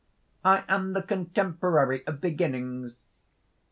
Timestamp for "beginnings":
2.21-2.97